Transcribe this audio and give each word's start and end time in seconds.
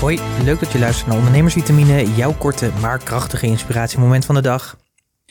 Hoi, 0.00 0.20
leuk 0.44 0.60
dat 0.60 0.72
je 0.72 0.78
luistert 0.78 1.06
naar 1.06 1.16
Ondernemersvitamine, 1.16 2.14
jouw 2.14 2.32
korte 2.32 2.70
maar 2.80 2.98
krachtige 2.98 3.46
inspiratiemoment 3.46 4.24
van 4.24 4.34
de 4.34 4.40
dag. 4.40 4.78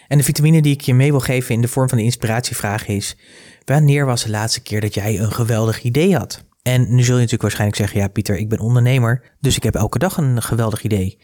En 0.08 0.18
de 0.18 0.24
vitamine 0.24 0.62
die 0.62 0.74
ik 0.74 0.82
je 0.82 0.94
mee 0.94 1.12
wil 1.12 1.20
geven 1.20 1.56
in 1.56 1.62
de 1.62 1.68
vorm 1.68 1.90
van 1.90 1.98
de 1.98 2.04
inspiratievraag 2.04 2.88
is: 2.88 3.18
wanneer 3.66 4.06
was 4.06 4.24
de 4.24 4.30
laatste 4.30 4.62
keer 4.62 4.82
dat 4.82 4.94
jij 4.94 5.20
een 5.20 5.32
geweldig 5.32 5.82
idee 5.82 6.16
had? 6.16 6.44
En 6.62 6.82
nu 6.82 7.04
zul 7.04 7.14
je 7.14 7.22
natuurlijk 7.22 7.42
waarschijnlijk 7.42 7.80
zeggen: 7.80 8.00
ja, 8.00 8.08
Pieter, 8.08 8.38
ik 8.38 8.50
ben 8.50 8.60
ondernemer, 8.60 9.36
dus 9.40 9.56
ik 9.56 9.64
heb 9.64 9.76
elke 9.76 10.00
dag 10.00 10.18
een 10.18 10.42
geweldig 10.42 10.84
idee. 10.84 11.20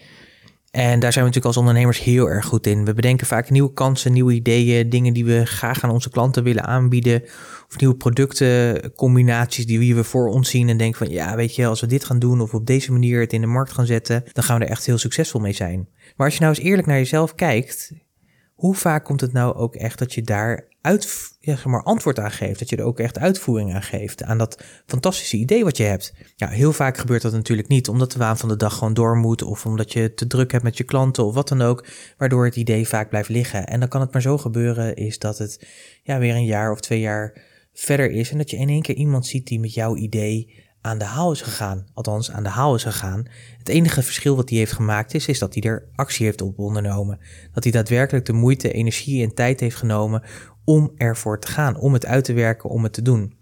En 0.76 1.00
daar 1.00 1.14
zijn 1.14 1.26
we 1.26 1.32
natuurlijk 1.32 1.46
als 1.46 1.58
ondernemers 1.58 2.00
heel 2.00 2.30
erg 2.30 2.46
goed 2.46 2.68
in. 2.68 2.86
We 2.86 2.94
bedenken 2.94 3.28
vaak 3.28 3.50
nieuwe 3.50 3.74
kansen, 3.74 4.14
nieuwe 4.14 4.34
ideeën, 4.34 4.90
dingen 4.90 5.14
die 5.14 5.26
we 5.26 5.46
graag 5.46 5.84
aan 5.84 5.90
onze 5.90 6.10
klanten 6.10 6.44
willen 6.44 6.64
aanbieden. 6.64 7.24
Of 7.70 7.78
nieuwe 7.78 7.96
productencombinaties 7.96 9.66
die 9.66 9.96
we 9.96 10.04
voor 10.04 10.28
ons 10.28 10.50
zien 10.50 10.70
en 10.70 10.78
denken 10.78 10.98
van 10.98 11.10
ja, 11.10 11.36
weet 11.36 11.56
je, 11.56 11.66
als 11.66 11.82
we 11.82 11.88
dit 11.88 12.06
gaan 12.06 12.20
doen 12.20 12.42
of 12.42 12.54
op 12.54 12.66
deze 12.66 12.92
manier 12.92 13.20
het 13.20 13.34
in 13.34 13.42
de 13.42 13.48
markt 13.48 13.72
gaan 13.72 13.86
zetten, 13.86 14.24
dan 14.34 14.44
gaan 14.44 14.60
we 14.60 14.66
er 14.66 14.72
echt 14.72 14.86
heel 14.86 14.98
succesvol 14.98 15.40
mee 15.40 15.54
zijn. 15.54 15.88
Maar 16.16 16.26
als 16.26 16.36
je 16.36 16.42
nou 16.42 16.56
eens 16.56 16.66
eerlijk 16.66 16.88
naar 16.88 16.98
jezelf 16.98 17.36
kijkt, 17.36 17.92
hoe 18.56 18.76
vaak 18.76 19.04
komt 19.06 19.22
het 19.22 19.34
nou 19.34 19.56
ook 19.56 19.76
echt 19.76 20.00
dat 20.00 20.14
je 20.14 20.22
daar 20.22 20.68
uit, 20.82 21.34
zeg 21.40 21.66
maar, 21.66 21.84
antwoord 21.84 22.20
aan 22.20 22.32
geeft? 22.32 22.60
Dat 22.60 22.70
je 22.70 22.76
er 22.76 22.84
ook 22.84 23.00
echt 23.00 23.20
uitvoering 23.20 23.74
aan 23.74 23.84
geeft 23.84 24.24
aan 24.24 24.38
dat 24.38 24.64
fantastische 24.86 25.38
idee 25.38 25.64
wat 25.64 25.78
je 25.78 25.84
hebt? 25.84 26.14
Ja, 26.36 26.48
heel 26.48 26.74
vaak 26.74 26.98
gebeurt 26.98 27.22
dat 27.22 27.32
natuurlijk 27.32 27.68
niet, 27.68 27.90
omdat 27.90 28.12
de 28.12 28.20
waan 28.20 28.38
van 28.38 28.50
de 28.50 28.56
dag 28.56 28.78
gewoon 28.78 28.94
door 28.94 29.18
moet, 29.18 29.42
of 29.42 29.66
omdat 29.66 29.94
je 29.94 30.14
te 30.14 30.28
druk 30.28 30.52
hebt 30.52 30.64
met 30.64 30.78
je 30.78 30.84
klanten 30.84 31.26
of 31.26 31.34
wat 31.34 31.48
dan 31.48 31.62
ook, 31.62 31.88
waardoor 32.18 32.46
het 32.46 32.56
idee 32.56 32.88
vaak 32.88 33.10
blijft 33.10 33.30
liggen. 33.30 33.68
En 33.68 33.80
dan 33.80 33.90
kan 33.90 34.02
het 34.02 34.14
maar 34.14 34.22
zo 34.22 34.38
gebeuren, 34.38 34.96
is 34.96 35.20
dat 35.20 35.38
het 35.38 35.68
ja, 36.04 36.20
weer 36.20 36.36
een 36.36 36.46
jaar 36.46 36.72
of 36.72 36.80
twee 36.80 37.00
jaar 37.00 37.42
verder 37.74 38.12
is 38.12 38.32
en 38.32 38.38
dat 38.38 38.50
je 38.50 38.58
in 38.58 38.70
één 38.70 38.82
keer 38.82 38.96
iemand 38.96 39.28
ziet 39.28 39.48
die 39.48 39.60
met 39.60 39.74
jouw 39.74 39.96
idee 39.96 40.65
aan 40.86 40.98
de 40.98 41.06
haal 41.06 41.32
is 41.32 41.42
gegaan. 41.42 41.86
Althans, 41.94 42.32
aan 42.32 42.44
de 42.44 42.50
haal 42.50 42.76
is 42.76 42.84
gegaan. 42.84 43.26
Het 43.58 43.70
enige 43.70 44.02
verschil 44.02 44.36
wat 44.36 44.50
hij 44.50 44.58
heeft 44.58 44.72
gemaakt 44.72 45.14
is, 45.14 45.28
is 45.28 45.40
dat 45.40 45.54
hij 45.54 45.64
er 45.64 45.90
actie 45.96 46.26
heeft 46.26 46.42
op 46.42 46.60
ondernomen. 46.60 47.20
Dat 47.54 47.64
hij 47.64 47.72
daadwerkelijk 47.72 48.26
de 48.26 48.34
moeite, 48.34 48.72
energie 48.72 49.24
en 49.24 49.34
tijd 49.34 49.60
heeft 49.60 49.76
genomen 49.76 50.24
om 50.64 50.92
ervoor 50.98 51.40
te 51.40 51.48
gaan, 51.48 51.78
om 51.78 51.94
het 51.94 52.06
uit 52.06 52.24
te 52.24 52.34
werken, 52.34 52.70
om 52.70 52.84
het 52.84 52.94
te 52.94 53.02
doen. 53.02 53.38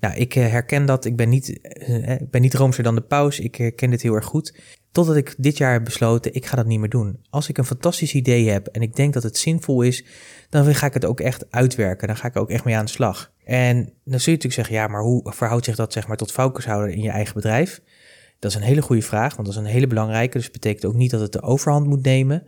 Nou, 0.00 0.14
ik 0.14 0.34
eh, 0.34 0.50
herken 0.50 0.86
dat. 0.86 1.04
Ik 1.04 1.16
ben 1.16 1.28
niet, 1.28 1.60
uh, 1.88 2.10
ik 2.10 2.30
ben 2.30 2.40
niet 2.40 2.54
roomser 2.54 2.82
dan 2.82 2.94
de 2.94 3.00
paus. 3.00 3.40
Ik 3.40 3.54
herken 3.54 3.90
dit 3.90 4.02
heel 4.02 4.14
erg 4.14 4.24
goed. 4.24 4.58
Totdat 4.92 5.16
ik 5.16 5.34
dit 5.38 5.56
jaar 5.58 5.72
heb 5.72 5.84
besloten, 5.84 6.34
ik 6.34 6.46
ga 6.46 6.56
dat 6.56 6.66
niet 6.66 6.80
meer 6.80 6.88
doen. 6.88 7.18
Als 7.30 7.48
ik 7.48 7.58
een 7.58 7.64
fantastisch 7.64 8.14
idee 8.14 8.48
heb 8.48 8.66
en 8.66 8.82
ik 8.82 8.96
denk 8.96 9.12
dat 9.14 9.22
het 9.22 9.38
zinvol 9.38 9.82
is, 9.82 10.04
dan 10.48 10.74
ga 10.74 10.86
ik 10.86 10.94
het 10.94 11.04
ook 11.04 11.20
echt 11.20 11.50
uitwerken. 11.50 12.06
Dan 12.06 12.16
ga 12.16 12.28
ik 12.28 12.34
er 12.34 12.40
ook 12.40 12.50
echt 12.50 12.64
mee 12.64 12.76
aan 12.76 12.84
de 12.84 12.90
slag. 12.90 13.32
En 13.48 13.76
dan 13.76 14.20
zul 14.20 14.32
je 14.32 14.38
natuurlijk 14.38 14.54
zeggen, 14.54 14.74
ja, 14.74 14.86
maar 14.86 15.02
hoe 15.02 15.32
verhoudt 15.32 15.64
zich 15.64 15.76
dat 15.76 15.92
zeg 15.92 16.06
maar 16.06 16.16
tot 16.16 16.32
focus 16.32 16.64
houden 16.64 16.94
in 16.94 17.02
je 17.02 17.10
eigen 17.10 17.34
bedrijf? 17.34 17.80
Dat 18.38 18.50
is 18.50 18.56
een 18.56 18.62
hele 18.62 18.82
goede 18.82 19.02
vraag, 19.02 19.34
want 19.34 19.46
dat 19.48 19.56
is 19.56 19.62
een 19.62 19.72
hele 19.72 19.86
belangrijke. 19.86 20.38
Dus 20.38 20.50
betekent 20.50 20.84
ook 20.84 20.94
niet 20.94 21.10
dat 21.10 21.20
het 21.20 21.32
de 21.32 21.42
overhand 21.42 21.86
moet 21.86 22.02
nemen, 22.02 22.46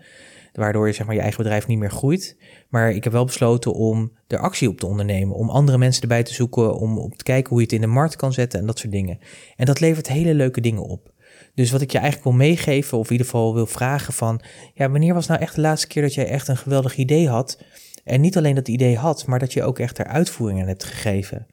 waardoor 0.53 0.87
je 0.87 0.93
zeg 0.93 1.07
maar 1.07 1.15
je 1.15 1.21
eigen 1.21 1.43
bedrijf 1.43 1.67
niet 1.67 1.79
meer 1.79 1.91
groeit. 1.91 2.37
Maar 2.69 2.93
ik 2.93 3.05
heb 3.05 3.13
wel 3.13 3.25
besloten 3.25 3.73
om 3.73 4.13
er 4.27 4.39
actie 4.39 4.69
op 4.69 4.79
te 4.79 4.87
ondernemen, 4.87 5.37
om 5.37 5.51
andere 5.51 5.79
mensen 5.79 6.03
erbij 6.03 6.23
te 6.23 6.35
zoeken, 6.35 6.75
om 6.75 6.99
op 6.99 7.17
te 7.17 7.25
kijken 7.25 7.49
hoe 7.49 7.59
je 7.59 7.65
het 7.65 7.75
in 7.75 7.81
de 7.81 7.87
markt 7.87 8.17
kan 8.17 8.33
zetten 8.33 8.61
en 8.61 8.67
dat 8.67 8.79
soort 8.79 8.93
dingen. 8.93 9.19
En 9.57 9.67
dat 9.67 9.81
levert 9.81 10.09
hele 10.09 10.35
leuke 10.35 10.61
dingen 10.61 10.83
op. 10.83 11.13
Dus 11.55 11.71
wat 11.71 11.81
ik 11.81 11.93
je 11.93 11.99
eigenlijk 11.99 12.29
wil 12.29 12.47
meegeven, 12.47 12.99
of 12.99 13.07
in 13.07 13.13
ieder 13.13 13.27
geval 13.27 13.55
wil 13.55 13.67
vragen 13.67 14.13
van, 14.13 14.41
ja, 14.75 14.91
wanneer 14.91 15.15
was 15.15 15.27
nou 15.27 15.41
echt 15.41 15.55
de 15.55 15.61
laatste 15.61 15.87
keer 15.87 16.03
dat 16.03 16.15
jij 16.15 16.27
echt 16.27 16.49
een 16.49 16.57
geweldig 16.57 16.97
idee 16.97 17.29
had? 17.29 17.59
En 18.11 18.21
niet 18.21 18.37
alleen 18.37 18.55
dat 18.55 18.69
idee 18.69 18.97
had, 18.97 19.27
maar 19.27 19.39
dat 19.39 19.53
je 19.53 19.63
ook 19.63 19.79
echt 19.79 19.99
er 19.99 20.07
uitvoering 20.07 20.61
aan 20.61 20.67
hebt 20.67 20.85
gegeven. 20.85 21.47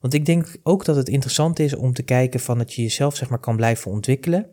Want 0.00 0.14
ik 0.14 0.26
denk 0.26 0.56
ook 0.62 0.84
dat 0.84 0.96
het 0.96 1.08
interessant 1.08 1.58
is 1.58 1.74
om 1.74 1.92
te 1.92 2.02
kijken 2.02 2.40
van 2.40 2.58
dat 2.58 2.74
je 2.74 2.82
jezelf 2.82 3.16
zeg 3.16 3.28
maar 3.28 3.38
kan 3.38 3.56
blijven 3.56 3.90
ontwikkelen. 3.90 4.46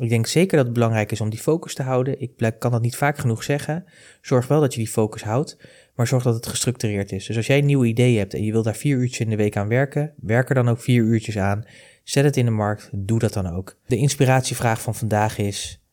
Ik 0.00 0.08
denk 0.08 0.26
zeker 0.26 0.56
dat 0.56 0.64
het 0.64 0.74
belangrijk 0.74 1.12
is 1.12 1.20
om 1.20 1.30
die 1.30 1.38
focus 1.38 1.74
te 1.74 1.82
houden. 1.82 2.20
Ik 2.20 2.54
kan 2.58 2.70
dat 2.70 2.82
niet 2.82 2.96
vaak 2.96 3.18
genoeg 3.18 3.42
zeggen. 3.42 3.84
Zorg 4.20 4.46
wel 4.46 4.60
dat 4.60 4.74
je 4.74 4.78
die 4.78 4.88
focus 4.88 5.22
houdt, 5.22 5.58
maar 5.94 6.06
zorg 6.06 6.22
dat 6.22 6.34
het 6.34 6.46
gestructureerd 6.46 7.12
is. 7.12 7.26
Dus 7.26 7.36
als 7.36 7.46
jij 7.46 7.58
een 7.58 7.66
nieuwe 7.66 7.86
idee 7.86 8.18
hebt 8.18 8.34
en 8.34 8.44
je 8.44 8.52
wil 8.52 8.62
daar 8.62 8.76
vier 8.76 8.96
uurtjes 8.96 9.20
in 9.20 9.30
de 9.30 9.36
week 9.36 9.56
aan 9.56 9.68
werken, 9.68 10.14
werk 10.16 10.48
er 10.48 10.54
dan 10.54 10.68
ook 10.68 10.80
vier 10.80 11.04
uurtjes 11.04 11.38
aan. 11.38 11.64
Zet 12.04 12.24
het 12.24 12.36
in 12.36 12.44
de 12.44 12.50
markt, 12.50 12.90
doe 12.92 13.18
dat 13.18 13.32
dan 13.32 13.46
ook. 13.46 13.78
De 13.86 13.96
inspiratievraag 13.96 14.82
van 14.82 14.94
vandaag 14.94 15.38
is: 15.38 15.84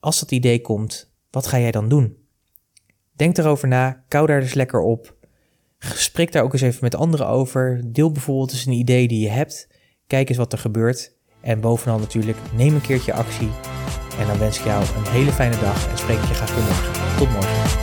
als 0.00 0.20
dat 0.20 0.30
idee 0.30 0.60
komt, 0.60 1.12
wat 1.30 1.46
ga 1.46 1.58
jij 1.58 1.70
dan 1.70 1.88
doen? 1.88 2.20
Denk 3.22 3.38
erover 3.38 3.68
na, 3.68 4.04
kou 4.08 4.26
daar 4.26 4.40
dus 4.40 4.54
lekker 4.54 4.80
op. 4.80 5.16
Spreek 5.78 6.32
daar 6.32 6.42
ook 6.42 6.52
eens 6.52 6.62
even 6.62 6.78
met 6.82 6.94
anderen 6.94 7.28
over. 7.28 7.80
Deel 7.84 8.12
bijvoorbeeld 8.12 8.52
eens 8.52 8.66
een 8.66 8.72
idee 8.72 9.08
die 9.08 9.20
je 9.20 9.28
hebt. 9.28 9.68
Kijk 10.06 10.28
eens 10.28 10.38
wat 10.38 10.52
er 10.52 10.58
gebeurt. 10.58 11.16
En 11.40 11.60
bovenal 11.60 11.98
natuurlijk, 11.98 12.38
neem 12.56 12.74
een 12.74 12.80
keertje 12.80 13.12
actie. 13.12 13.50
En 14.18 14.26
dan 14.26 14.38
wens 14.38 14.58
ik 14.58 14.64
jou 14.64 14.82
een 14.82 15.10
hele 15.10 15.32
fijne 15.32 15.58
dag 15.58 15.90
en 15.90 15.98
spreek 15.98 16.18
je 16.18 16.34
graag 16.34 16.54
weer. 16.54 17.18
Tot 17.18 17.30
morgen. 17.30 17.80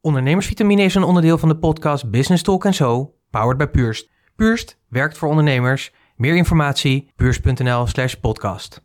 Ondernemersvitamine 0.00 0.82
is 0.82 0.94
een 0.94 1.02
onderdeel 1.02 1.38
van 1.38 1.48
de 1.48 1.58
podcast 1.58 2.10
Business 2.10 2.42
Talk 2.42 2.74
Zo, 2.74 3.14
powered 3.30 3.58
by 3.58 3.66
Purst. 3.66 4.10
Purst 4.36 4.78
werkt 4.88 5.18
voor 5.18 5.28
ondernemers. 5.28 5.92
Meer 6.16 6.36
informatie, 6.36 7.12
puurst.nl 7.16 7.86
slash 7.86 8.14
podcast. 8.14 8.82